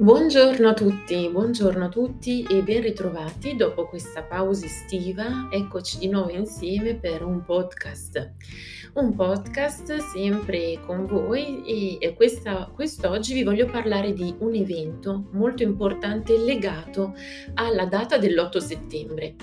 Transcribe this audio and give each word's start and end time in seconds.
Buongiorno 0.00 0.66
a 0.66 0.72
tutti, 0.72 1.28
buongiorno 1.28 1.84
a 1.84 1.88
tutti 1.90 2.42
e 2.48 2.62
ben 2.62 2.80
ritrovati 2.80 3.54
dopo 3.54 3.86
questa 3.86 4.22
pausa 4.22 4.64
estiva. 4.64 5.50
Eccoci 5.50 5.98
di 5.98 6.08
nuovo 6.08 6.30
insieme 6.30 6.94
per 6.94 7.22
un 7.22 7.44
podcast. 7.44 8.32
Un 8.94 9.14
podcast 9.14 9.98
sempre 9.98 10.80
con 10.86 11.04
voi 11.04 11.98
e 11.98 12.14
questa, 12.14 12.70
quest'oggi 12.74 13.34
vi 13.34 13.42
voglio 13.42 13.66
parlare 13.66 14.14
di 14.14 14.34
un 14.38 14.54
evento 14.54 15.28
molto 15.32 15.64
importante 15.64 16.38
legato 16.38 17.12
alla 17.52 17.84
data 17.84 18.16
dell'8 18.16 18.56
settembre. 18.56 19.34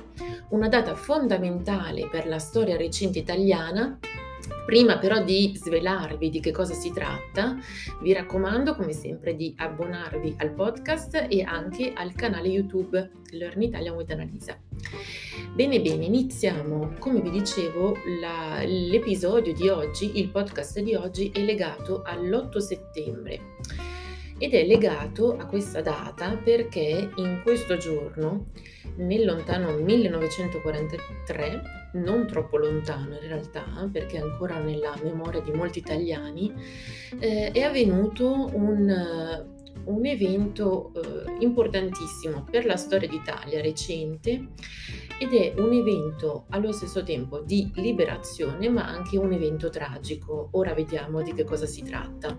Una 0.50 0.70
data 0.70 0.96
fondamentale 0.96 2.10
per 2.10 2.26
la 2.26 2.40
storia 2.40 2.76
recente 2.76 3.20
italiana 3.20 4.00
Prima 4.66 4.98
però 4.98 5.24
di 5.24 5.54
svelarvi 5.56 6.30
di 6.30 6.40
che 6.40 6.52
cosa 6.52 6.74
si 6.74 6.92
tratta, 6.92 7.58
vi 8.02 8.14
raccomando 8.14 8.76
come 8.76 8.94
sempre 8.94 9.36
di 9.36 9.54
abbonarvi 9.58 10.36
al 10.40 10.54
podcast 10.54 11.28
e 11.30 11.44
anche 11.44 11.94
al 11.94 12.14
canale 12.14 12.50
YouTube 12.50 13.12
Learn 13.32 13.62
Italian 13.62 13.96
with 13.96 14.12
Annalisa. 14.12 14.58
Bene 15.54 15.82
bene, 15.82 16.06
iniziamo. 16.06 16.96
Come 17.00 17.22
vi 17.22 17.30
dicevo, 17.30 17.98
la, 18.20 18.62
l'episodio 18.64 19.54
di 19.54 19.70
oggi, 19.70 20.20
il 20.20 20.30
podcast 20.30 20.80
di 20.82 20.96
oggi 20.96 21.32
è 21.34 21.44
legato 21.44 22.02
all'8 22.04 22.58
settembre 22.58 23.40
ed 24.38 24.54
è 24.54 24.66
legato 24.66 25.36
a 25.36 25.46
questa 25.46 25.82
data 25.82 26.38
perché 26.38 27.10
in 27.16 27.42
questo 27.44 27.78
giorno, 27.78 28.52
nel 28.98 29.26
lontano 29.26 29.72
1943, 29.72 31.77
non 31.94 32.28
troppo 32.28 32.58
lontano 32.58 33.16
in 33.16 33.28
realtà, 33.28 33.66
perché 33.92 34.18
ancora 34.18 34.60
nella 34.60 34.96
memoria 35.04 35.42
di 35.42 35.52
molti 35.52 35.80
italiani, 35.80 36.54
eh, 37.20 37.52
è 37.52 37.62
avvenuto 37.62 38.50
un, 38.54 39.46
un 39.86 40.06
evento 40.06 40.92
eh, 40.94 41.36
importantissimo 41.40 42.46
per 42.50 42.66
la 42.66 42.78
storia 42.78 43.08
d'Italia 43.08 43.62
recente 43.62 44.50
ed 45.20 45.34
è 45.34 45.54
un 45.58 45.74
evento 45.74 46.46
allo 46.50 46.72
stesso 46.72 47.04
tempo 47.04 47.40
di 47.40 47.72
liberazione 47.76 48.70
ma 48.70 48.88
anche 48.88 49.18
un 49.18 49.32
evento 49.32 49.70
tragico. 49.70 50.50
Ora 50.52 50.74
vediamo 50.74 51.22
di 51.22 51.34
che 51.34 51.44
cosa 51.44 51.66
si 51.66 51.82
tratta. 51.84 52.38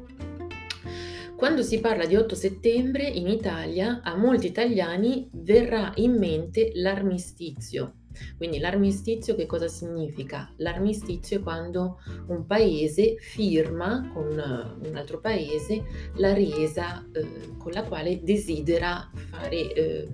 Quando 1.38 1.62
si 1.62 1.78
parla 1.78 2.04
di 2.04 2.16
8 2.16 2.34
settembre 2.34 3.04
in 3.04 3.28
Italia, 3.28 4.00
a 4.02 4.16
molti 4.16 4.46
italiani 4.46 5.28
verrà 5.32 5.92
in 5.96 6.18
mente 6.18 6.72
l'armistizio. 6.74 7.94
Quindi 8.36 8.58
l'armistizio 8.58 9.34
che 9.34 9.46
cosa 9.46 9.68
significa? 9.68 10.52
L'armistizio 10.56 11.38
è 11.38 11.42
quando 11.42 12.00
un 12.28 12.46
paese 12.46 13.16
firma 13.18 14.10
con 14.12 14.26
un 14.26 14.96
altro 14.96 15.20
paese 15.20 15.84
la 16.16 16.32
resa 16.32 17.06
eh, 17.12 17.56
con 17.58 17.72
la 17.72 17.84
quale 17.84 18.22
desidera 18.22 19.10
fare, 19.12 19.72
eh, 19.72 20.08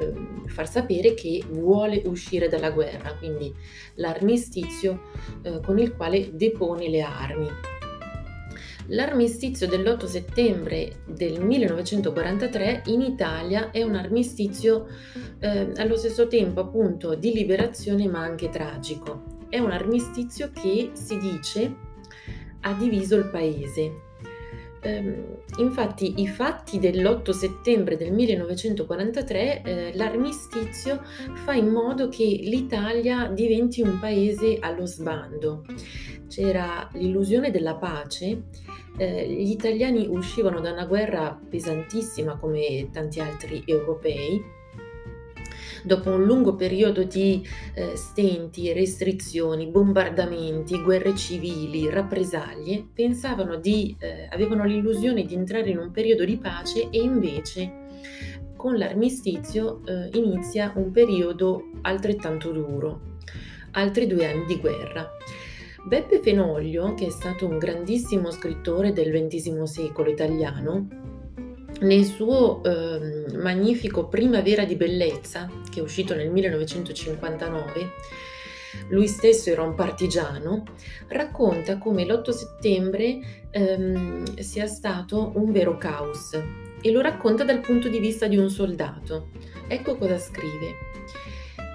eh, 0.00 0.14
far 0.46 0.68
sapere 0.68 1.14
che 1.14 1.42
vuole 1.48 2.02
uscire 2.06 2.48
dalla 2.48 2.70
guerra, 2.70 3.14
quindi 3.14 3.52
l'armistizio 3.94 5.10
eh, 5.42 5.60
con 5.60 5.78
il 5.78 5.94
quale 5.94 6.34
depone 6.34 6.88
le 6.88 7.00
armi. 7.02 7.75
L'armistizio 8.88 9.66
dell'8 9.66 10.04
settembre 10.04 11.00
del 11.06 11.44
1943 11.44 12.82
in 12.86 13.00
Italia 13.00 13.72
è 13.72 13.82
un 13.82 13.96
armistizio 13.96 14.86
eh, 15.40 15.72
allo 15.76 15.96
stesso 15.96 16.28
tempo 16.28 16.60
appunto 16.60 17.16
di 17.16 17.32
liberazione 17.32 18.06
ma 18.06 18.20
anche 18.20 18.48
tragico. 18.48 19.34
È 19.48 19.58
un 19.58 19.72
armistizio 19.72 20.50
che 20.52 20.90
si 20.92 21.18
dice 21.18 21.74
ha 22.60 22.72
diviso 22.74 23.16
il 23.16 23.28
paese. 23.28 24.04
Eh, 24.80 25.38
infatti 25.58 26.20
i 26.20 26.28
fatti 26.28 26.78
dell'8 26.78 27.30
settembre 27.30 27.96
del 27.96 28.12
1943, 28.12 29.62
eh, 29.62 29.96
l'armistizio 29.96 31.02
fa 31.44 31.54
in 31.54 31.68
modo 31.68 32.08
che 32.08 32.24
l'Italia 32.24 33.26
diventi 33.26 33.80
un 33.80 33.98
paese 33.98 34.58
allo 34.60 34.86
sbando 34.86 35.64
c'era 36.28 36.88
l'illusione 36.94 37.50
della 37.50 37.74
pace, 37.76 38.44
eh, 38.98 39.28
gli 39.28 39.50
italiani 39.50 40.06
uscivano 40.08 40.60
da 40.60 40.72
una 40.72 40.86
guerra 40.86 41.38
pesantissima 41.48 42.36
come 42.36 42.88
tanti 42.92 43.20
altri 43.20 43.62
europei, 43.66 44.42
dopo 45.86 46.10
un 46.10 46.24
lungo 46.24 46.56
periodo 46.56 47.04
di 47.04 47.46
eh, 47.74 47.94
stenti, 47.94 48.72
restrizioni, 48.72 49.68
bombardamenti, 49.68 50.82
guerre 50.82 51.14
civili, 51.14 51.88
rappresaglie, 51.88 52.84
pensavano 52.92 53.56
di, 53.56 53.94
eh, 54.00 54.28
avevano 54.30 54.64
l'illusione 54.64 55.24
di 55.24 55.34
entrare 55.34 55.70
in 55.70 55.78
un 55.78 55.92
periodo 55.92 56.24
di 56.24 56.36
pace 56.38 56.88
e 56.90 57.00
invece 57.00 57.84
con 58.56 58.76
l'armistizio 58.76 59.82
eh, 59.86 60.10
inizia 60.18 60.72
un 60.74 60.90
periodo 60.90 61.70
altrettanto 61.82 62.50
duro, 62.50 63.18
altri 63.72 64.06
due 64.08 64.26
anni 64.26 64.44
di 64.46 64.58
guerra. 64.58 65.08
Beppe 65.86 66.20
Fenoglio, 66.20 66.94
che 66.94 67.06
è 67.06 67.10
stato 67.10 67.46
un 67.46 67.58
grandissimo 67.58 68.32
scrittore 68.32 68.92
del 68.92 69.12
XX 69.12 69.62
secolo 69.62 70.10
italiano, 70.10 70.88
nel 71.82 72.04
suo 72.04 72.60
eh, 72.64 73.36
magnifico 73.36 74.08
Primavera 74.08 74.64
di 74.64 74.74
bellezza, 74.74 75.48
che 75.70 75.78
è 75.78 75.82
uscito 75.84 76.16
nel 76.16 76.28
1959, 76.32 77.90
lui 78.88 79.06
stesso 79.06 79.48
era 79.48 79.62
un 79.62 79.76
partigiano, 79.76 80.64
racconta 81.06 81.78
come 81.78 82.04
l'8 82.04 82.30
settembre 82.30 83.44
ehm, 83.50 84.38
sia 84.40 84.66
stato 84.66 85.30
un 85.36 85.52
vero 85.52 85.76
caos 85.76 86.36
e 86.80 86.90
lo 86.90 87.00
racconta 87.00 87.44
dal 87.44 87.60
punto 87.60 87.88
di 87.88 88.00
vista 88.00 88.26
di 88.26 88.36
un 88.36 88.50
soldato. 88.50 89.28
Ecco 89.68 89.96
cosa 89.96 90.18
scrive. 90.18 90.74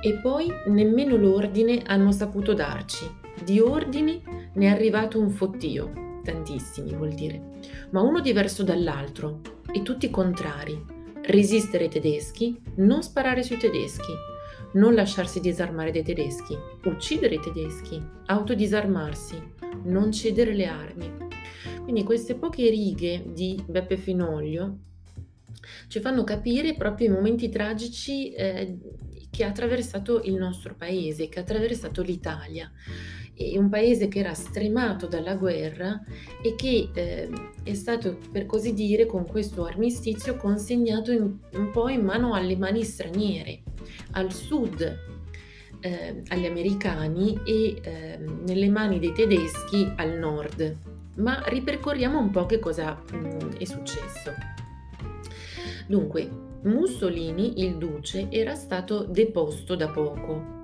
E 0.03 0.19
poi 0.22 0.51
nemmeno 0.67 1.16
l'ordine 1.16 1.81
hanno 1.85 2.11
saputo 2.11 2.53
darci 2.53 3.20
di 3.44 3.59
ordini 3.59 4.22
ne 4.53 4.66
è 4.66 4.69
arrivato 4.69 5.19
un 5.19 5.29
fottio, 5.29 6.19
tantissimi 6.24 6.94
vuol 6.94 7.13
dire, 7.13 7.59
ma 7.91 8.02
uno 8.02 8.19
diverso 8.19 8.63
dall'altro 8.63 9.41
e 9.72 9.81
tutti 9.81 10.09
contrari. 10.09 11.00
Resistere 11.24 11.85
ai 11.85 11.90
tedeschi, 11.90 12.59
non 12.75 13.03
sparare 13.03 13.44
sui 13.44 13.57
tedeschi, 13.57 14.12
non 14.74 14.94
lasciarsi 14.94 15.40
disarmare 15.40 15.91
dai 15.91 16.03
tedeschi, 16.03 16.57
uccidere 16.85 17.35
i 17.35 17.40
tedeschi, 17.40 18.02
autodisarmarsi, 18.25 19.35
non 19.84 20.12
cedere 20.12 20.53
le 20.53 20.66
armi. 20.66 21.12
Quindi 21.84 22.03
queste 22.03 22.35
poche 22.35 22.69
righe 22.69 23.23
di 23.34 23.62
Beppe 23.68 23.97
Finoglio 23.97 24.78
ci 25.88 26.00
fanno 26.00 26.23
capire 26.23 26.75
proprio 26.75 27.08
i 27.08 27.12
momenti 27.12 27.50
tragici 27.50 28.31
eh, 28.31 28.78
che 29.31 29.43
ha 29.43 29.47
attraversato 29.47 30.21
il 30.23 30.35
nostro 30.35 30.75
paese, 30.75 31.29
che 31.29 31.39
ha 31.39 31.41
attraversato 31.41 32.03
l'Italia 32.03 32.71
un 33.57 33.69
paese 33.69 34.07
che 34.07 34.19
era 34.19 34.33
stremato 34.33 35.07
dalla 35.07 35.35
guerra 35.35 36.01
e 36.41 36.55
che 36.55 36.89
eh, 36.93 37.29
è 37.63 37.73
stato, 37.73 38.17
per 38.31 38.45
così 38.45 38.73
dire, 38.73 39.05
con 39.05 39.25
questo 39.25 39.65
armistizio 39.65 40.35
consegnato 40.35 41.11
in, 41.11 41.37
un 41.53 41.71
po' 41.71 41.89
in 41.89 42.03
mano 42.03 42.33
alle 42.33 42.55
mani 42.55 42.83
straniere, 42.83 43.63
al 44.11 44.31
sud 44.31 44.99
eh, 45.79 46.21
agli 46.27 46.45
americani 46.45 47.39
e 47.43 47.79
eh, 47.81 48.19
nelle 48.45 48.69
mani 48.69 48.99
dei 48.99 49.13
tedeschi 49.13 49.91
al 49.95 50.17
nord. 50.17 50.77
Ma 51.15 51.43
ripercorriamo 51.45 52.19
un 52.19 52.29
po' 52.29 52.45
che 52.45 52.59
cosa 52.59 53.01
mh, 53.11 53.15
mm, 53.17 53.51
è 53.57 53.65
successo. 53.65 54.31
Dunque, 55.87 56.49
Mussolini, 56.63 57.61
il 57.63 57.77
duce, 57.77 58.27
era 58.29 58.55
stato 58.55 59.03
deposto 59.03 59.75
da 59.75 59.89
poco 59.89 60.59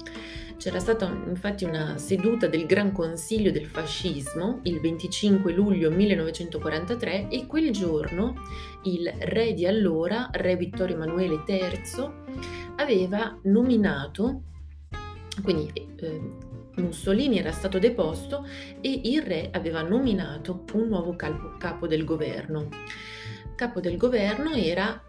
c'era 0.57 0.79
stata 0.79 1.05
infatti 1.05 1.65
una 1.65 1.99
seduta 1.99 2.47
del 2.47 2.65
Gran 2.65 2.91
Consiglio 2.91 3.51
del 3.51 3.67
Fascismo 3.67 4.59
il 4.63 4.79
25 4.79 5.53
luglio 5.53 5.91
1943 5.91 7.27
e 7.29 7.45
quel 7.45 7.69
giorno 7.71 8.33
il 8.83 9.07
re 9.19 9.53
di 9.53 9.67
allora, 9.67 10.29
re 10.31 10.55
Vittorio 10.55 10.95
Emanuele 10.95 11.43
III, 11.45 12.09
aveva 12.77 13.37
nominato, 13.43 14.41
quindi 15.43 15.71
eh, 15.73 16.21
Mussolini 16.77 17.37
era 17.37 17.51
stato 17.51 17.77
deposto 17.77 18.43
e 18.81 19.01
il 19.03 19.21
re 19.21 19.49
aveva 19.51 19.83
nominato 19.83 20.63
un 20.73 20.87
nuovo 20.87 21.15
capo, 21.15 21.55
capo 21.57 21.85
del 21.85 22.03
governo. 22.03 22.69
Capo 23.55 23.79
del 23.79 23.97
governo 23.97 24.53
era 24.53 25.03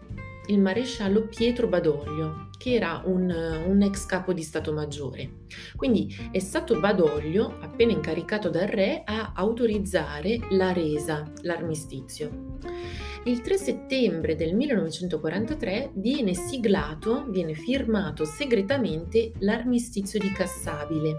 il 0.49 0.59
maresciallo 0.59 1.27
Pietro 1.27 1.67
Badoglio, 1.67 2.49
che 2.57 2.73
era 2.73 3.01
un, 3.05 3.29
un, 3.67 3.81
ex 3.81 4.05
capo 4.05 4.33
di 4.33 4.41
Stato 4.41 4.73
Maggiore. 4.73 5.45
Quindi 5.75 6.15
è 6.31 6.39
stato 6.39 6.79
Badoglio, 6.79 7.57
appena 7.61 7.91
incaricato 7.91 8.49
dal 8.49 8.67
re, 8.67 9.03
a 9.05 9.33
autorizzare 9.35 10.39
la 10.51 10.73
resa, 10.73 11.31
l'armistizio. 11.41 12.57
Il 13.25 13.41
3 13.41 13.57
settembre 13.57 14.35
del 14.35 14.55
1943 14.55 15.91
viene 15.95 16.33
siglato, 16.33 17.25
viene 17.29 17.53
firmato 17.53 18.25
segretamente 18.25 19.33
l'armistizio 19.39 20.19
di 20.19 20.31
Cassabile. 20.31 21.17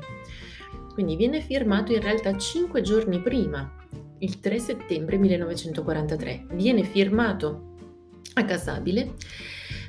Quindi 0.92 1.14
viene 1.14 1.40
firmato 1.40 1.92
in 1.92 2.00
realtà 2.00 2.36
cinque 2.36 2.80
giorni 2.82 3.20
prima, 3.20 3.76
il 4.18 4.40
3 4.40 4.58
settembre 4.58 5.18
1943. 5.18 6.46
Viene 6.52 6.82
firmato 6.82 7.69
a 8.34 8.44
Casabile 8.44 9.14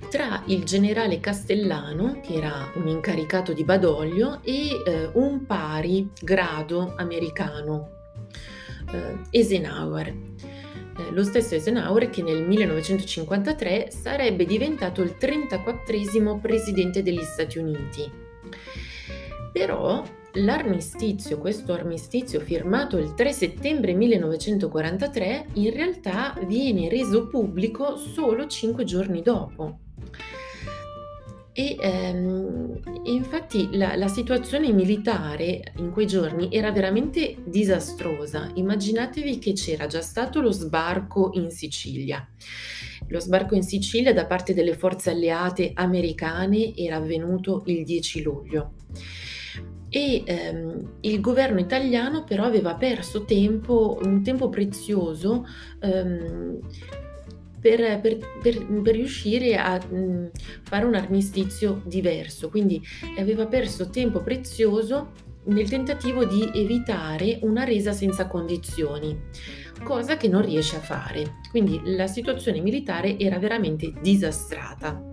tra 0.09 0.43
il 0.47 0.63
generale 0.63 1.19
Castellano, 1.19 2.19
che 2.21 2.33
era 2.33 2.69
un 2.75 2.87
incaricato 2.87 3.53
di 3.53 3.63
Badoglio, 3.63 4.41
e 4.43 4.81
eh, 4.85 5.09
un 5.13 5.45
pari 5.45 6.09
grado 6.21 6.93
americano, 6.97 7.89
eh, 8.91 9.19
Eisenhower. 9.29 10.07
Eh, 10.07 11.11
lo 11.11 11.23
stesso 11.23 11.53
Eisenhower 11.53 12.09
che 12.09 12.21
nel 12.23 12.45
1953 12.45 13.89
sarebbe 13.89 14.45
diventato 14.45 15.01
il 15.01 15.15
34 15.15 16.39
presidente 16.41 17.01
degli 17.03 17.23
Stati 17.23 17.57
Uniti. 17.57 18.11
Però 19.53 20.03
L'armistizio, 20.35 21.37
questo 21.39 21.73
armistizio 21.73 22.39
firmato 22.39 22.97
il 22.97 23.13
3 23.13 23.33
settembre 23.33 23.93
1943, 23.93 25.47
in 25.55 25.71
realtà 25.71 26.37
viene 26.45 26.87
reso 26.87 27.27
pubblico 27.27 27.97
solo 27.97 28.47
cinque 28.47 28.85
giorni 28.85 29.21
dopo. 29.21 29.79
E 31.51 31.75
ehm, 31.77 32.79
infatti 33.03 33.75
la, 33.75 33.97
la, 33.97 34.07
situazione 34.07 34.71
militare 34.71 35.73
in 35.79 35.91
quei 35.91 36.07
giorni 36.07 36.47
era 36.49 36.71
veramente 36.71 37.35
disastrosa. 37.43 38.49
Immaginatevi 38.53 39.37
che 39.37 39.51
c'era 39.51 39.85
già 39.85 40.01
stato 40.01 40.39
lo 40.39 40.51
sbarco 40.51 41.31
in 41.33 41.49
Sicilia. 41.49 42.25
Lo 43.09 43.19
sbarco 43.19 43.55
in 43.55 43.63
Sicilia 43.63 44.13
da 44.13 44.25
parte 44.25 44.53
delle 44.53 44.77
forze 44.77 45.09
alleate 45.09 45.71
americane 45.73 46.73
era 46.73 46.95
avvenuto 46.95 47.63
il 47.65 47.83
10 47.83 48.21
luglio 48.23 48.73
e 49.93 50.23
ehm, 50.25 50.99
il 51.01 51.19
governo 51.19 51.59
italiano 51.59 52.23
però 52.23 52.45
aveva 52.45 52.75
perso 52.75 53.25
tempo, 53.25 53.99
un 54.01 54.23
tempo 54.23 54.47
prezioso 54.47 55.45
ehm, 55.81 56.59
per, 57.59 57.99
per, 57.99 58.17
per, 58.41 58.81
per, 58.81 58.95
riuscire 58.95 59.57
a 59.57 59.77
mh, 59.77 60.31
fare 60.63 60.85
un 60.85 60.95
armistizio 60.95 61.81
diverso, 61.85 62.49
quindi 62.49 62.81
aveva 63.19 63.45
perso 63.47 63.89
tempo 63.89 64.21
prezioso 64.21 65.11
nel 65.43 65.67
tentativo 65.67 66.23
di 66.23 66.49
evitare 66.53 67.39
una 67.41 67.65
resa 67.65 67.91
senza 67.91 68.27
condizioni, 68.27 69.19
cosa 69.83 70.15
che 70.15 70.29
non 70.29 70.41
riesce 70.41 70.77
a 70.77 70.81
fare. 70.81 71.39
Quindi 71.49 71.81
la 71.83 72.07
situazione 72.07 72.61
militare 72.61 73.19
era 73.19 73.37
veramente 73.39 73.91
disastrata. 74.01 75.10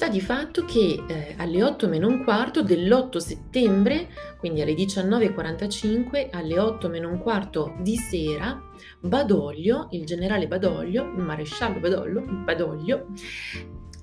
Sta 0.00 0.08
di 0.08 0.22
fatto 0.22 0.64
che 0.64 1.04
eh, 1.06 1.34
alle 1.36 1.62
8 1.62 1.86
meno 1.86 2.06
un 2.06 2.24
quarto 2.24 2.62
dell'8 2.62 3.18
settembre, 3.18 4.08
quindi 4.38 4.62
alle 4.62 4.72
19.45, 4.72 6.28
alle 6.30 6.58
8 6.58 6.88
meno 6.88 7.10
un 7.10 7.18
quarto 7.18 7.74
di 7.80 7.96
sera, 7.98 8.58
Badoglio, 8.98 9.88
il 9.90 10.06
generale 10.06 10.48
Badoglio, 10.48 11.04
il 11.04 11.22
maresciallo 11.22 11.80
Badoglio, 11.80 12.22
Badoglio 12.22 13.08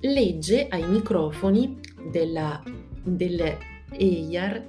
legge 0.02 0.68
ai 0.70 0.86
microfoni 0.86 1.80
della, 2.12 2.62
dell'EIAR, 3.02 4.64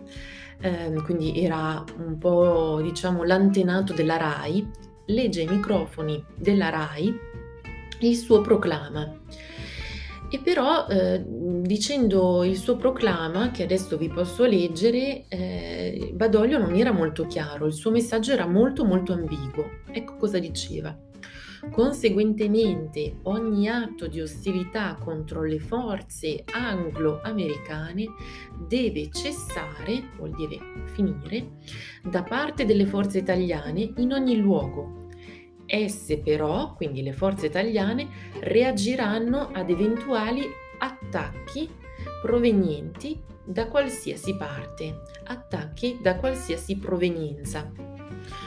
eh, 0.62 0.94
quindi 1.04 1.44
era 1.44 1.84
un 2.00 2.18
po' 2.18 2.80
diciamo 2.82 3.24
l'antenato 3.24 3.94
della 3.94 4.18
RAI, 4.18 4.68
legge 5.06 5.42
ai 5.42 5.48
microfoni 5.48 6.26
della 6.36 6.70
RAI 6.70 7.14
il 8.00 8.16
suo 8.16 8.42
proclama 8.42 9.14
e 10.30 10.40
però 10.40 10.88
eh, 10.88 11.24
dicendo 11.26 12.44
il 12.44 12.58
suo 12.58 12.76
proclama, 12.76 13.52
che 13.52 13.64
adesso 13.64 13.98
vi 13.98 14.10
posso 14.10 14.46
leggere, 14.46 15.26
eh, 15.28 16.12
Badoglio 16.14 16.60
non 16.60 16.76
era 16.76 16.92
molto 16.92 17.26
chiaro, 17.26 17.66
il 17.66 17.74
suo 17.74 17.92
messaggio 17.92 18.32
era 18.32 18.46
molto 18.46 18.86
molto 18.86 19.14
ambiguo. 19.14 19.82
Ecco 19.92 20.18
cosa 20.18 20.40
diceva. 20.40 20.96
Conseguentemente 21.72 23.18
ogni 23.24 23.68
atto 23.68 24.08
di 24.08 24.22
ostilità 24.22 24.98
contro 24.98 25.44
le 25.44 25.60
forze 25.60 26.44
anglo-americane 26.46 28.06
deve 28.68 29.10
cessare, 29.12 30.10
vuol 30.16 30.32
dire 30.36 30.58
finire, 30.94 31.58
da 32.02 32.24
parte 32.24 32.64
delle 32.66 32.86
forze 32.86 33.18
italiane 33.18 33.92
in 33.98 34.14
ogni 34.14 34.38
luogo, 34.38 34.99
Esse 35.72 36.18
però, 36.18 36.74
quindi 36.74 37.04
le 37.04 37.14
forze 37.14 37.46
italiane, 37.46 38.08
reagiranno 38.40 39.52
ad 39.54 39.70
eventuali 39.70 40.42
attacchi 40.80 41.70
provenienti 42.24 43.22
da 43.44 43.68
qualsiasi 43.68 44.36
parte, 44.36 45.02
attacchi 45.26 46.00
da 46.02 46.16
qualsiasi 46.16 46.78
provenienza. 46.78 47.72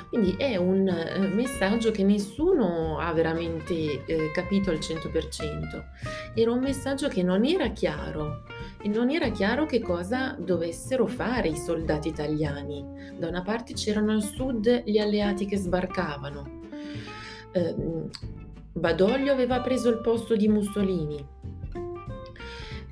Quindi 0.09 0.35
è 0.37 0.57
un 0.57 0.89
eh, 0.89 1.19
messaggio 1.29 1.93
che 1.93 2.03
nessuno 2.03 2.99
ha 2.99 3.13
veramente 3.13 4.05
eh, 4.05 4.31
capito 4.33 4.71
al 4.71 4.79
100%. 4.79 5.85
Era 6.35 6.51
un 6.51 6.59
messaggio 6.59 7.07
che 7.07 7.23
non 7.23 7.45
era 7.45 7.69
chiaro 7.69 8.43
e 8.83 8.89
non 8.89 9.11
era 9.11 9.31
chiaro 9.31 9.65
che 9.65 9.81
cosa 9.81 10.37
dovessero 10.39 11.07
fare 11.07 11.49
i 11.49 11.57
soldati 11.57 12.09
italiani. 12.09 12.85
Da 13.17 13.29
una 13.29 13.43
parte 13.43 13.75
c'erano 13.75 14.11
al 14.11 14.23
sud 14.23 14.83
gli 14.85 14.99
alleati 14.99 15.47
che 15.47 15.57
sbarcavano, 15.57 16.62
eh, 17.53 17.75
Badoglio 18.73 19.33
aveva 19.33 19.61
preso 19.61 19.91
il 19.91 20.01
posto 20.01 20.35
di 20.35 20.49
Mussolini. 20.49 21.41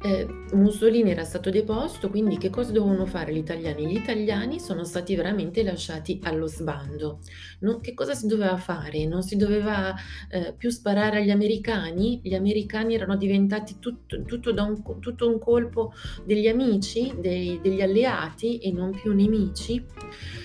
Eh, 0.03 0.27
Mussolini 0.55 1.11
era 1.11 1.25
stato 1.25 1.51
deposto, 1.51 2.09
quindi 2.09 2.39
che 2.39 2.49
cosa 2.49 2.73
dovevano 2.73 3.05
fare 3.05 3.35
gli 3.35 3.39
italiani? 3.39 3.87
Gli 3.87 3.97
italiani 3.97 4.59
sono 4.59 4.83
stati 4.85 5.15
veramente 5.15 5.62
lasciati 5.62 6.19
allo 6.23 6.47
sbando. 6.47 7.19
No? 7.61 7.81
Che 7.81 7.93
cosa 7.93 8.15
si 8.15 8.27
doveva 8.27 8.57
fare? 8.57 9.05
Non 9.05 9.23
si 9.23 9.37
doveva 9.37 9.95
eh, 10.31 10.55
più 10.57 10.71
sparare 10.71 11.19
agli 11.19 11.31
americani? 11.31 12.21
Gli 12.23 12.35
americani 12.35 12.95
erano 12.95 13.17
diventati 13.17 13.77
tutto, 13.79 14.23
tutto, 14.25 14.55
un, 14.55 15.01
tutto 15.01 15.29
un, 15.29 15.39
colpo 15.39 15.93
degli 16.25 16.49
amici, 16.49 17.15
dei, 17.19 17.61
degli 17.63 17.83
alleati 17.83 18.59
e 18.59 18.73
non 18.73 18.93
più 18.93 19.13
nemici? 19.13 19.85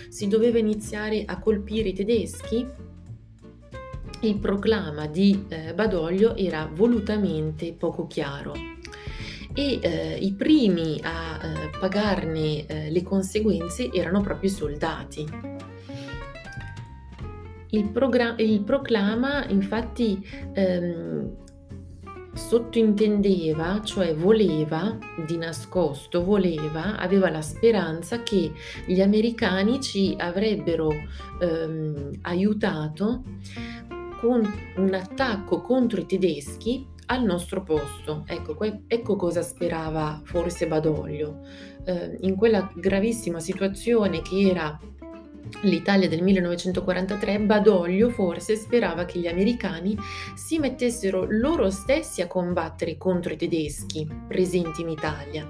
Si 0.09 0.27
doveva 0.27 0.59
iniziare 0.59 1.23
a 1.25 1.39
colpire 1.39 1.89
i 1.89 1.93
tedeschi? 1.93 2.93
Il 4.27 4.37
proclama 4.37 5.07
di 5.07 5.45
eh, 5.47 5.73
Badoglio 5.73 6.35
era 6.35 6.69
volutamente 6.71 7.73
poco 7.73 8.07
chiaro 8.07 8.53
e 9.53 9.79
eh, 9.81 10.17
i 10.19 10.33
primi 10.33 10.99
a 11.01 11.39
eh, 11.41 11.69
pagarne 11.79 12.65
eh, 12.65 12.91
le 12.91 13.03
conseguenze 13.03 13.89
erano 13.91 14.21
proprio 14.21 14.49
i 14.49 14.53
soldati. 14.53 15.25
Il, 17.69 17.89
progra- 17.89 18.35
il 18.37 18.61
proclama 18.61 19.45
infatti 19.47 20.25
ehm, 20.53 21.43
sottintendeva, 22.33 23.81
cioè 23.81 24.13
voleva, 24.13 24.97
di 25.25 25.37
nascosto 25.37 26.23
voleva, 26.23 26.97
aveva 26.97 27.29
la 27.29 27.41
speranza 27.41 28.23
che 28.23 28.51
gli 28.85 29.01
americani 29.01 29.81
ci 29.81 30.15
avrebbero 30.17 30.91
ehm, 31.39 32.11
aiutato 32.21 33.23
con 34.19 34.51
un 34.77 34.93
attacco 34.93 35.61
contro 35.61 36.01
i 36.01 36.05
tedeschi 36.05 36.87
al 37.07 37.23
nostro 37.23 37.63
posto. 37.63 38.23
Ecco, 38.27 38.55
que- 38.55 38.83
ecco 38.87 39.15
cosa 39.15 39.41
sperava 39.41 40.21
forse 40.23 40.67
Badoglio. 40.67 41.41
Eh, 41.85 42.17
in 42.21 42.35
quella 42.35 42.71
gravissima 42.75 43.39
situazione 43.39 44.21
che 44.21 44.49
era 44.49 44.79
l'Italia 45.61 46.09
del 46.09 46.21
1943, 46.23 47.39
Badoglio 47.41 48.09
forse 48.09 48.55
sperava 48.55 49.05
che 49.05 49.19
gli 49.19 49.27
americani 49.27 49.95
si 50.33 50.57
mettessero 50.59 51.25
loro 51.29 51.69
stessi 51.69 52.21
a 52.21 52.27
combattere 52.27 52.97
contro 52.97 53.33
i 53.33 53.37
tedeschi 53.37 54.07
presenti 54.27 54.81
in 54.81 54.89
Italia, 54.89 55.47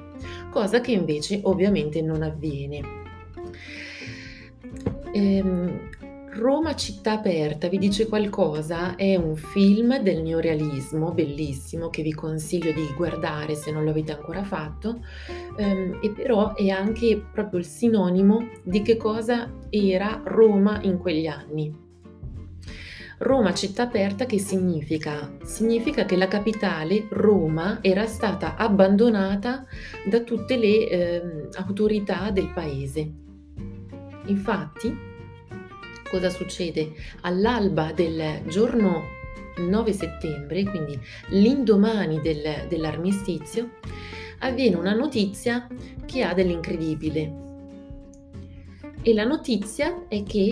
cosa 0.50 0.82
che 0.82 0.92
invece 0.92 1.40
ovviamente 1.44 2.02
non 2.02 2.22
avviene. 2.22 3.04
Ehm, 5.14 5.90
Roma 6.38 6.76
città 6.76 7.14
aperta 7.14 7.70
vi 7.70 7.78
dice 7.78 8.08
qualcosa? 8.08 8.96
È 8.96 9.16
un 9.16 9.38
film 9.38 10.00
del 10.00 10.22
neorealismo 10.22 11.14
bellissimo 11.14 11.90
che 11.90 12.02
vi 12.02 12.14
consiglio 12.14 12.74
di 12.74 12.86
guardare 12.94 13.56
se 13.56 13.72
non 13.72 13.86
lo 13.86 13.92
avete 13.92 14.12
ancora 14.12 14.44
fatto, 14.44 15.00
ehm, 15.56 16.00
e 16.04 16.12
però 16.12 16.54
è 16.54 16.68
anche 16.68 17.24
proprio 17.32 17.60
il 17.60 17.66
sinonimo 17.66 18.50
di 18.64 18.82
che 18.82 18.98
cosa 18.98 19.50
era 19.70 20.22
Roma 20.26 20.82
in 20.82 20.98
quegli 20.98 21.26
anni. 21.26 21.74
Roma 23.20 23.54
città 23.54 23.84
aperta 23.84 24.26
che 24.26 24.38
significa? 24.38 25.38
Significa 25.42 26.04
che 26.04 26.18
la 26.18 26.28
capitale, 26.28 27.08
Roma, 27.12 27.80
era 27.82 28.06
stata 28.08 28.58
abbandonata 28.58 29.66
da 30.06 30.20
tutte 30.20 30.58
le 30.58 30.90
eh, 30.90 31.22
autorità 31.54 32.30
del 32.30 32.52
paese. 32.54 33.10
Infatti, 34.26 35.14
cosa 36.10 36.30
succede? 36.30 36.94
All'alba 37.22 37.92
del 37.92 38.42
giorno 38.48 39.04
9 39.58 39.94
settembre, 39.94 40.64
quindi 40.64 41.00
l'indomani 41.30 42.20
del, 42.22 42.66
dell'armistizio, 42.68 43.72
avviene 44.40 44.76
una 44.76 44.94
notizia 44.94 45.68
che 46.06 46.24
ha 46.24 46.34
dell'incredibile. 46.34 47.44
E 49.02 49.14
la 49.14 49.24
notizia 49.24 50.08
è 50.08 50.24
che 50.24 50.50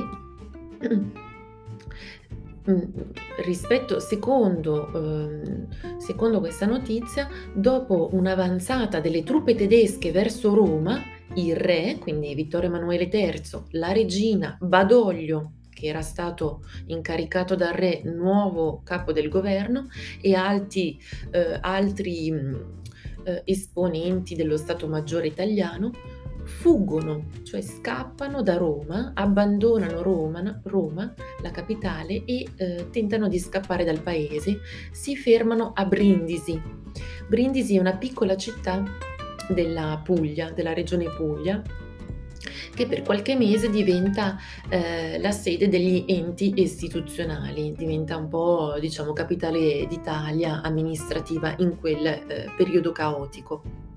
Mhmm, 2.66 2.92
rispetto 3.44 4.00
secondo 4.00 4.90
uhm, 4.94 5.68
secondo 5.98 6.40
questa 6.40 6.66
notizia, 6.66 7.30
dopo 7.54 8.10
un'avanzata 8.12 9.00
delle 9.00 9.24
truppe 9.24 9.56
tedesche 9.56 10.12
verso 10.12 10.54
Roma, 10.54 11.00
il 11.36 11.56
re, 11.56 11.98
quindi 12.00 12.34
Vittorio 12.36 12.70
Emanuele 12.70 13.10
III, 13.12 13.42
la 13.72 13.92
regina, 13.92 14.58
Badoglio, 14.60 15.54
che 15.70 15.88
era 15.88 16.02
stato 16.02 16.64
incaricato 16.88 17.56
dal 17.56 17.74
re 17.74 18.02
nuovo 18.04 18.82
capo 18.84 19.12
del 19.12 19.30
governo, 19.30 19.88
e 20.22 20.36
alti 20.36 21.00
uhm, 21.32 21.58
altri, 21.62 22.32
mhmm, 22.32 22.54
uhm, 23.26 23.42
esponenti 23.44 24.36
dello 24.36 24.58
Stato 24.58 24.88
Maggiore 24.88 25.28
italiano, 25.28 25.92
fuggono, 26.46 27.28
cioè 27.44 27.62
scappano 27.62 28.42
da 28.42 28.58
Roma, 28.58 29.12
abbandonano 29.16 30.02
Roma, 30.02 30.62
Roma 30.64 31.14
la 31.42 31.52
capitale, 31.52 32.24
e 32.26 32.48
eh, 32.56 32.88
tentano 32.92 33.28
di 33.28 33.40
scappare 33.40 33.84
dal 33.84 34.02
paese. 34.02 34.60
Si 34.92 35.16
fermano 35.16 35.72
a 35.74 35.86
Brindisi. 35.86 36.62
Brindisi 37.28 37.78
è 37.78 37.80
una 37.80 37.96
piccola 37.96 38.36
città 38.36 38.84
della 39.50 40.02
Puglia, 40.04 40.52
della 40.52 40.74
regione 40.74 41.10
Puglia, 41.10 41.62
che 42.74 42.88
per 42.88 43.04
qualche 43.04 43.36
mese 43.36 43.70
diventa 43.70 44.38
eh, 44.70 45.20
la 45.20 45.32
sede 45.32 45.70
degli 45.70 46.06
enti 46.08 46.54
istituzionali, 46.56 47.74
diventa 47.74 48.18
un 48.18 48.28
po' 48.28 48.76
diciamo 48.80 49.14
capitale 49.14 49.86
d'Italia 49.88 50.62
amministrativa 50.62 51.56
in 51.60 51.78
quel 51.80 52.06
eh, 52.06 52.52
periodo 52.58 52.92
caotico 52.92 53.92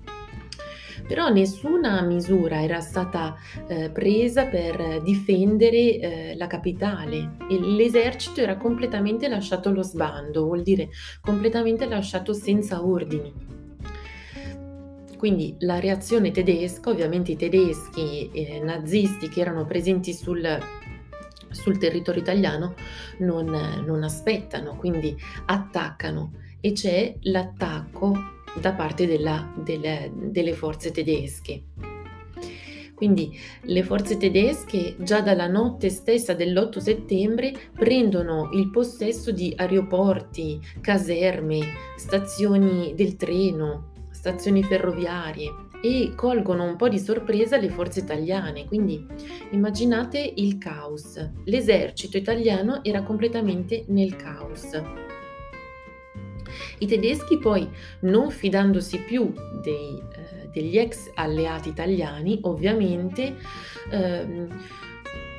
però 1.07 1.29
nessuna 1.29 2.01
misura 2.01 2.61
era 2.61 2.81
stata 2.81 3.35
eh, 3.67 3.89
presa 3.89 4.45
per 4.45 5.01
difendere 5.01 5.77
eh, 5.77 6.35
la 6.35 6.47
capitale. 6.47 7.37
L'esercito 7.49 8.41
era 8.41 8.57
completamente 8.57 9.29
lasciato 9.29 9.69
allo 9.69 9.83
sbando, 9.83 10.43
vuol 10.43 10.63
dire 10.63 10.89
completamente 11.21 11.85
lasciato 11.85 12.33
senza 12.33 12.85
ordini. 12.85 13.66
Quindi 15.17 15.55
la 15.59 15.79
reazione 15.79 16.31
tedesca, 16.31 16.91
ovviamente 16.91 17.31
i 17.31 17.35
tedeschi 17.35 18.29
eh, 18.31 18.59
nazisti 18.59 19.29
che 19.29 19.41
erano 19.41 19.65
presenti 19.65 20.13
sul, 20.13 20.45
sul 21.49 21.77
territorio 21.79 22.21
italiano 22.21 22.75
non, 23.19 23.45
non 23.85 24.03
aspettano, 24.03 24.75
quindi 24.77 25.17
attaccano 25.45 26.33
e 26.61 26.71
c'è 26.73 27.15
l'attacco 27.21 28.13
da 28.59 28.73
parte 28.73 29.07
della, 29.07 29.51
delle, 29.55 30.11
delle 30.13 30.53
forze 30.53 30.91
tedesche. 30.91 31.63
Quindi 32.93 33.37
le 33.61 33.83
forze 33.83 34.17
tedesche 34.17 34.95
già 34.99 35.21
dalla 35.21 35.47
notte 35.47 35.89
stessa 35.89 36.33
dell'8 36.33 36.79
settembre 36.79 37.53
prendono 37.71 38.49
il 38.53 38.71
possesso 38.71 39.31
di 39.31 39.53
aeroporti, 39.55 40.59
caserme, 40.81 41.59
stazioni 41.95 42.93
del 42.95 43.15
treno, 43.15 43.91
stazioni 44.27 44.61
ferroviarie 44.61 45.53
e 45.81 46.11
colgono 46.13 46.65
un 46.65 46.75
po' 46.75 46.89
di 46.89 46.99
sorpresa 46.99 47.55
le 47.55 47.69
forze 47.69 47.99
italiane. 47.99 48.65
Quindi 48.65 49.07
immaginate 49.51 50.33
il 50.35 50.57
caos. 50.57 51.17
L'esercito 51.45 52.17
italiano 52.17 52.83
era 52.83 53.03
completamente 53.03 53.85
nel 53.87 54.17
caos. 54.17 54.81
I 56.79 56.87
tedeschi 56.87 57.37
poi, 57.37 57.69
non 58.01 58.29
fidandosi 58.29 58.99
più 58.99 59.31
dei, 59.61 59.97
eh, 59.97 60.49
degli 60.51 60.77
ex 60.77 61.11
alleati 61.13 61.69
italiani, 61.69 62.39
ovviamente 62.41 63.35
ehm, 63.89 64.47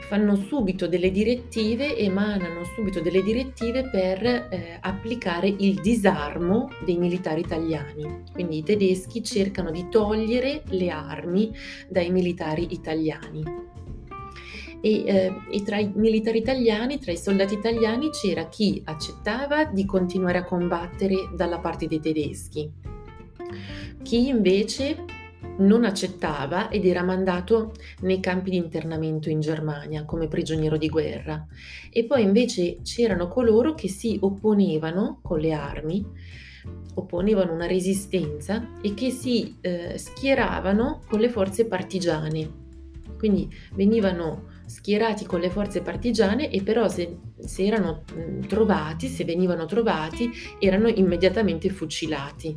fanno 0.08 0.36
subito 0.36 0.88
delle 0.88 1.10
direttive, 1.10 1.96
emanano 1.96 2.64
subito 2.74 3.00
delle 3.00 3.22
direttive 3.22 3.90
per 3.90 4.24
eh, 4.24 4.78
applicare 4.80 5.48
il 5.48 5.74
disarmo 5.82 6.70
dei 6.84 6.96
militari 6.96 7.42
italiani. 7.42 8.24
Quindi 8.32 8.58
i 8.58 8.62
tedeschi 8.62 9.22
cercano 9.22 9.70
di 9.70 9.86
togliere 9.90 10.62
le 10.70 10.88
armi 10.88 11.54
dai 11.88 12.10
militari 12.10 12.72
italiani 12.72 13.44
e, 14.80 15.04
eh, 15.04 15.32
e, 15.50 15.62
tra 15.62 15.78
i 15.78 15.92
militari 15.94 16.38
italiani, 16.38 16.98
tra 16.98 17.12
i 17.12 17.16
soldati 17.16 17.54
italiani 17.54 18.10
c'era 18.10 18.48
chi 18.48 18.80
accettava 18.84 19.64
di 19.64 19.84
continuare 19.84 20.38
a 20.38 20.44
combattere 20.44 21.30
dalla 21.34 21.58
parte 21.58 21.86
dei 21.86 22.00
tedeschi, 22.00 22.70
chi 24.02 24.28
invece 24.28 25.04
non 25.58 25.84
accettava 25.84 26.68
ed 26.68 26.84
era 26.84 27.02
mandato 27.02 27.72
nei 28.00 28.20
campi 28.20 28.50
di 28.50 28.56
internamento 28.56 29.30
in 29.30 29.40
Germania 29.40 30.04
come 30.04 30.28
prigioniero 30.28 30.76
di 30.76 30.88
guerra 30.88 31.46
e 31.90 32.04
poi 32.04 32.22
invece 32.22 32.78
c'erano 32.82 33.28
coloro 33.28 33.74
che 33.74 33.88
si 33.88 34.18
opponevano 34.20 35.20
con 35.22 35.38
le 35.38 35.52
armi 35.52 36.06
opponevano 36.94 37.52
una 37.52 37.66
resistenza 37.66 38.66
e 38.82 38.94
che 38.94 39.10
si 39.10 39.56
eh, 39.60 39.96
schieravano 39.96 41.00
con 41.08 41.20
le 41.20 41.28
forze 41.28 41.66
partigiane. 41.66 42.66
Quindi 43.16 43.48
venivano 43.74 44.56
schierati 44.66 45.24
con 45.24 45.40
le 45.40 45.50
forze 45.50 45.80
partigiane 45.80 46.50
e 46.50 46.62
però 46.62 46.88
se, 46.88 47.18
se 47.38 47.64
erano 47.64 48.04
trovati, 48.46 49.08
se 49.08 49.24
venivano 49.24 49.64
trovati, 49.66 50.30
erano 50.58 50.88
immediatamente 50.88 51.68
fucilati. 51.70 52.56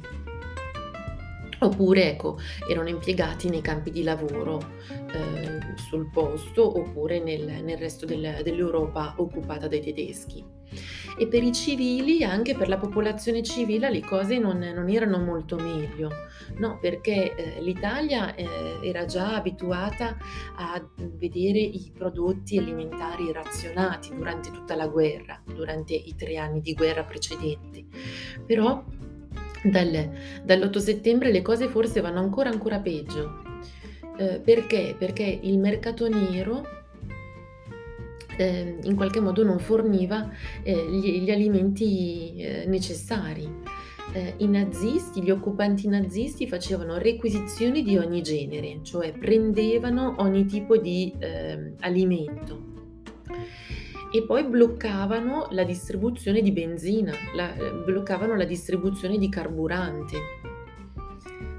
Oppure 1.63 2.09
ecco, 2.09 2.39
erano 2.67 2.89
impiegati 2.89 3.49
nei 3.49 3.61
campi 3.61 3.91
di 3.91 4.03
lavoro 4.03 4.59
eh, 4.89 5.59
sul 5.75 6.09
posto 6.09 6.79
oppure 6.79 7.19
nel, 7.19 7.63
nel 7.63 7.77
resto 7.77 8.05
del, 8.05 8.41
dell'Europa 8.43 9.13
occupata 9.17 9.67
dai 9.67 9.81
tedeschi 9.81 10.59
e 11.17 11.27
per 11.27 11.43
i 11.43 11.51
civili, 11.51 12.23
anche 12.23 12.55
per 12.55 12.67
la 12.67 12.77
popolazione 12.77 13.43
civile, 13.43 13.89
le 13.89 14.01
cose 14.01 14.37
non, 14.37 14.59
non 14.59 14.89
erano 14.89 15.19
molto 15.19 15.55
meglio, 15.57 16.09
no? 16.57 16.77
perché 16.79 17.35
eh, 17.35 17.61
l'Italia 17.61 18.33
eh, 18.35 18.47
era 18.81 19.05
già 19.05 19.35
abituata 19.35 20.17
a 20.55 20.81
vedere 21.17 21.59
i 21.59 21.91
prodotti 21.93 22.57
alimentari 22.57 23.31
razionati 23.31 24.15
durante 24.15 24.51
tutta 24.51 24.75
la 24.75 24.87
guerra, 24.87 25.41
durante 25.45 25.93
i 25.93 26.15
tre 26.15 26.37
anni 26.37 26.61
di 26.61 26.73
guerra 26.73 27.03
precedenti. 27.03 27.87
Però 28.45 28.83
dal, 29.63 30.09
dall'8 30.43 30.77
settembre 30.77 31.31
le 31.31 31.41
cose 31.41 31.67
forse 31.67 32.01
vanno 32.01 32.19
ancora 32.19 32.49
ancora 32.49 32.79
peggio. 32.79 33.41
Eh, 34.17 34.39
perché? 34.43 34.95
Perché 34.97 35.39
il 35.41 35.57
mercato 35.57 36.07
nero 36.07 36.79
eh, 38.37 38.77
in 38.83 38.95
qualche 38.95 39.19
modo 39.19 39.43
non 39.43 39.59
forniva 39.59 40.29
eh, 40.63 40.87
gli, 40.89 41.21
gli, 41.21 41.31
alimenti 41.31 42.35
eh, 42.37 42.65
necessari. 42.67 43.79
Eh, 44.13 44.33
I 44.37 44.47
nazisti, 44.47 45.21
gli 45.21 45.31
occupanti 45.31 45.87
nazisti 45.87 46.45
facevano 46.45 46.97
requisizioni 46.97 47.81
di 47.81 47.97
ogni 47.97 48.21
genere, 48.21 48.79
cioè 48.81 49.13
prendevano 49.13 50.15
ogni 50.17 50.45
tipo 50.45 50.75
di 50.75 51.13
ehm, 51.17 51.75
alimento 51.79 52.69
e 54.11 54.23
poi 54.23 54.43
bloccavano 54.45 55.47
la 55.51 55.63
distribuzione 55.63 56.41
di 56.41 56.51
benzina, 56.51 57.13
la, 57.33 57.55
eh, 57.55 57.71
bloccavano 57.71 58.35
la 58.35 58.43
distribuzione 58.43 59.17
di 59.17 59.29
carburante. 59.29 60.17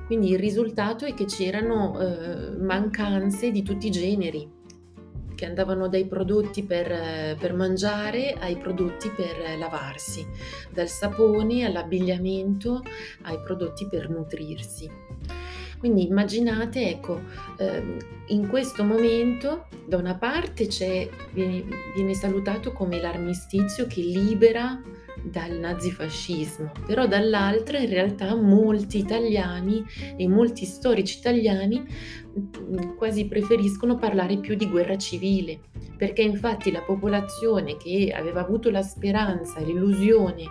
Quindi 0.06 0.30
il 0.30 0.38
risultato 0.38 1.06
è 1.06 1.14
che 1.14 1.24
c'erano 1.24 1.98
eh, 1.98 2.56
mancanze 2.58 3.50
di 3.50 3.62
tutti 3.62 3.86
i 3.86 3.90
generi 3.90 4.60
che 5.34 5.46
andavano 5.46 5.88
dai 5.88 6.06
prodotti 6.06 6.62
per, 6.62 7.36
per 7.36 7.54
mangiare 7.54 8.34
ai 8.34 8.56
prodotti 8.58 9.08
per 9.08 9.58
lavarsi, 9.58 10.24
dal 10.70 10.88
sapone 10.88 11.64
all'abbigliamento 11.64 12.82
ai 13.22 13.40
prodotti 13.40 13.88
per 13.88 14.08
nutrirsi. 14.08 14.88
Quindi 15.82 16.06
immaginate, 16.06 16.90
ecco, 16.90 17.20
ehm, 17.58 17.96
in 18.26 18.46
questo 18.46 18.84
momento 18.84 19.66
da 19.84 19.96
una 19.96 20.14
parte 20.14 20.68
viene, 21.32 21.64
viene 21.96 22.14
salutato 22.14 22.70
come 22.70 23.00
l'armistizio 23.00 23.88
che 23.88 24.00
libera 24.00 24.80
dal 25.24 25.58
nazifascismo, 25.58 26.70
però 26.86 27.08
dall'altra 27.08 27.78
in 27.78 27.88
realtà 27.88 28.32
molti 28.36 28.98
italiani 28.98 29.84
e 30.16 30.28
molti 30.28 30.66
storici 30.66 31.18
italiani 31.18 31.82
mm, 31.82 32.94
quasi 32.96 33.26
preferiscono 33.26 33.96
parlare 33.96 34.38
più 34.38 34.54
di 34.54 34.68
guerra 34.68 34.96
civile, 34.96 35.62
perché 35.96 36.22
infatti 36.22 36.70
la 36.70 36.82
popolazione 36.82 37.76
che 37.76 38.12
aveva 38.14 38.42
avuto 38.42 38.70
la 38.70 38.82
speranza 38.82 39.58
l'illusione 39.58 40.44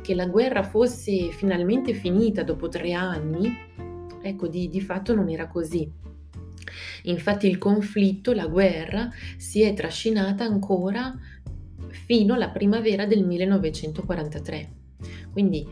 che 0.00 0.14
la 0.14 0.26
guerra 0.26 0.62
fosse 0.62 1.32
finalmente 1.32 1.92
finita 1.92 2.44
dopo 2.44 2.68
tre 2.68 2.92
anni, 2.92 3.74
ecco 4.28 4.48
di, 4.48 4.68
di 4.68 4.80
fatto 4.80 5.14
non 5.14 5.28
era 5.28 5.46
così. 5.48 5.90
Infatti 7.04 7.46
il 7.46 7.58
conflitto, 7.58 8.32
la 8.32 8.46
guerra, 8.46 9.08
si 9.36 9.62
è 9.62 9.72
trascinata 9.74 10.44
ancora 10.44 11.14
fino 11.90 12.34
alla 12.34 12.50
primavera 12.50 13.06
del 13.06 13.24
1943. 13.24 14.72
Quindi 15.32 15.66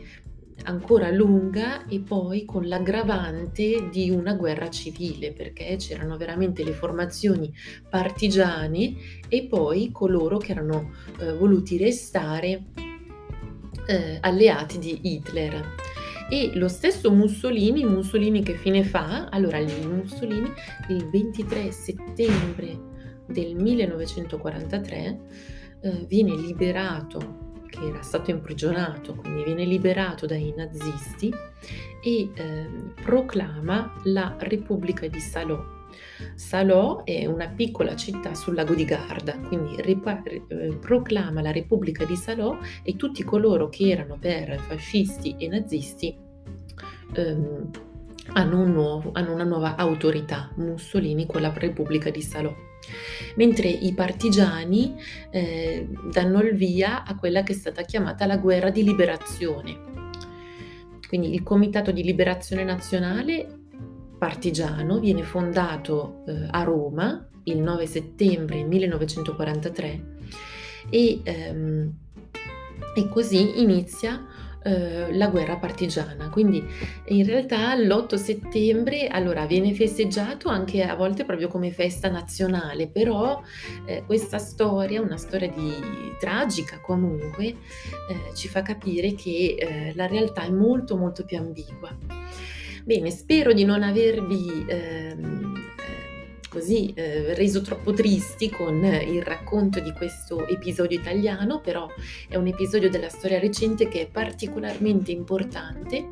ancora 0.63 1.11
lunga 1.11 1.85
e 1.85 1.99
poi 1.99 2.45
con 2.45 2.67
l'aggravante 2.67 3.89
di 3.91 4.09
una 4.09 4.33
guerra 4.33 4.69
civile, 4.69 5.31
perché 5.31 5.75
c'erano 5.77 6.17
veramente 6.17 6.63
le 6.63 6.71
formazioni 6.71 7.53
partigiane 7.89 8.93
e 9.27 9.43
poi 9.43 9.91
coloro 9.91 10.37
che 10.37 10.51
erano 10.51 10.91
eh, 11.19 11.33
voluti 11.33 11.77
restare 11.77 12.63
eh, 13.87 14.17
alleati 14.21 14.79
di 14.79 14.99
Hitler. 15.03 15.73
E 16.29 16.51
lo 16.55 16.67
stesso 16.67 17.11
Mussolini, 17.11 17.85
Mussolini 17.85 18.41
che 18.41 18.55
fine 18.55 18.83
fa? 18.83 19.29
Allora, 19.29 19.59
il 19.59 19.87
Mussolini 19.87 20.51
il 20.89 21.07
23 21.09 21.71
settembre 21.71 22.79
del 23.27 23.55
1943 23.55 25.19
eh, 25.81 26.05
viene 26.07 26.35
liberato 26.35 27.63
che 27.69 27.87
era 27.87 28.01
stato 28.01 28.31
imprigionato, 28.31 29.15
quindi 29.15 29.43
viene 29.43 29.65
liberato 29.65 30.25
dai 30.25 30.53
nazisti 30.55 31.31
e 32.01 32.29
eh, 32.33 32.67
proclama 33.03 33.93
la 34.05 34.35
Repubblica 34.39 35.07
di 35.07 35.19
Salò. 35.19 35.74
Salò 36.35 37.03
è 37.03 37.25
una 37.25 37.47
piccola 37.47 37.95
città 37.95 38.33
sul 38.33 38.55
lago 38.55 38.73
di 38.73 38.85
Garda, 38.85 39.37
quindi 39.39 39.81
ripa- 39.81 40.21
eh, 40.23 40.77
proclama 40.79 41.41
la 41.41 41.51
Repubblica 41.51 42.05
di 42.05 42.15
Salò 42.15 42.57
e 42.83 42.95
tutti 42.95 43.23
coloro 43.23 43.69
che 43.69 43.89
erano 43.89 44.17
per 44.19 44.59
fascisti 44.59 45.35
e 45.37 45.47
nazisti 45.47 46.15
ehm, 47.13 47.69
hanno, 48.33 48.59
un 48.59 48.71
nuovo, 48.71 49.11
hanno 49.13 49.33
una 49.33 49.43
nuova 49.43 49.75
autorità, 49.75 50.51
Mussolini 50.55 51.25
con 51.25 51.41
la 51.41 51.53
Repubblica 51.53 52.09
di 52.09 52.21
Salò 52.21 52.53
mentre 53.35 53.67
i 53.67 53.93
partigiani 53.93 54.95
eh, 55.31 55.87
danno 56.11 56.41
il 56.41 56.55
via 56.55 57.03
a 57.03 57.15
quella 57.15 57.43
che 57.43 57.53
è 57.53 57.55
stata 57.55 57.83
chiamata 57.83 58.25
la 58.25 58.37
guerra 58.37 58.69
di 58.69 58.83
liberazione. 58.83 59.93
Quindi 61.07 61.33
il 61.33 61.43
Comitato 61.43 61.91
di 61.91 62.03
Liberazione 62.03 62.63
Nazionale 62.63 63.64
partigiano 64.17 64.99
viene 64.99 65.23
fondato 65.23 66.23
eh, 66.27 66.47
a 66.49 66.63
Roma 66.63 67.27
il 67.43 67.59
9 67.59 67.85
settembre 67.85 68.63
1943 68.63 70.05
e, 70.89 71.19
ehm, 71.23 71.93
e 72.95 73.09
così 73.09 73.61
inizia 73.61 74.25
eh, 74.65 75.15
la 75.15 75.27
guerra 75.27 75.57
partigiana. 75.57 76.29
Quindi 76.29 76.63
in 77.09 77.23
realtà 77.25 77.75
l'8 77.75 78.15
settembre 78.15 79.07
allora, 79.07 79.45
viene 79.45 79.75
festeggiato 79.75 80.49
anche 80.49 80.83
a 80.83 80.95
volte 80.95 81.23
proprio 81.23 81.47
come 81.47 81.71
festa 81.71 82.09
nazionale, 82.09 82.87
però 82.87 83.39
eh, 83.85 84.03
questa 84.07 84.39
storia, 84.39 85.01
una 85.01 85.17
storia 85.17 85.49
di, 85.49 85.71
tragica 86.19 86.79
comunque, 86.79 87.45
eh, 87.45 87.55
ci 88.33 88.47
fa 88.47 88.63
capire 88.63 89.13
che 89.13 89.55
eh, 89.55 89.93
la 89.95 90.07
realtà 90.07 90.41
è 90.43 90.49
molto 90.49 90.97
molto 90.97 91.25
più 91.25 91.37
ambigua. 91.37 91.95
Bene, 92.85 93.09
spero 93.09 93.51
di 93.51 93.65
non 93.65 93.81
avervi 93.81 94.63
ehm, 94.67 95.53
così 96.47 96.93
eh, 96.93 97.33
reso 97.33 97.61
troppo 97.61 97.93
tristi 97.93 98.51
con 98.51 98.75
il 98.85 99.23
racconto 99.23 99.79
di 99.79 99.91
questo 99.91 100.45
episodio 100.45 100.99
italiano, 100.99 101.61
però 101.61 101.89
è 102.29 102.35
un 102.35 102.45
episodio 102.45 102.91
della 102.91 103.09
storia 103.09 103.39
recente 103.39 103.87
che 103.87 104.01
è 104.01 104.07
particolarmente 104.07 105.11
importante. 105.11 106.09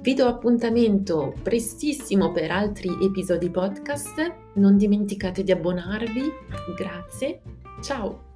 Vi 0.00 0.14
do 0.14 0.28
appuntamento 0.28 1.34
prestissimo 1.42 2.30
per 2.30 2.52
altri 2.52 2.88
episodi 3.02 3.50
podcast, 3.50 4.34
non 4.54 4.76
dimenticate 4.76 5.42
di 5.42 5.50
abbonarvi, 5.50 6.30
grazie, 6.76 7.40
ciao! 7.82 8.29